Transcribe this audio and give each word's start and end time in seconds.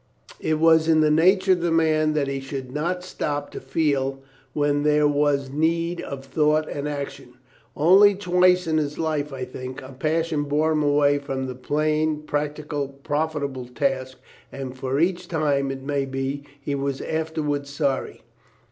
It 0.39 0.55
was 0.55 0.87
in 0.87 1.01
the 1.01 1.11
nature 1.11 1.51
of 1.51 1.61
the 1.61 1.69
man 1.69 2.13
that 2.13 2.27
he 2.27 2.39
should 2.39 2.71
not 2.71 3.03
stop 3.03 3.51
to 3.51 3.59
feel 3.61 4.19
when 4.53 4.81
there 4.81 5.07
was 5.07 5.51
need 5.51 6.01
of 6.01 6.25
thought 6.25 6.67
and 6.67 6.89
action. 6.89 7.35
Only 7.77 8.15
twice 8.15 8.65
in 8.65 8.79
his 8.79 8.97
life, 8.97 9.31
I 9.31 9.45
think, 9.45 9.79
a 9.83 9.91
passion 9.93 10.45
bore 10.45 10.71
him 10.71 10.81
away 10.81 11.19
from 11.19 11.45
the 11.45 11.53
plain, 11.53 12.23
practical, 12.23 12.87
profitable 12.87 13.67
task, 13.67 14.17
and 14.51 14.75
for 14.75 14.99
each 14.99 15.27
time, 15.27 15.69
it 15.69 15.83
may 15.83 16.05
be, 16.05 16.45
he 16.59 16.73
was 16.73 16.99
afterwards 17.01 17.69
sorry. 17.69 18.23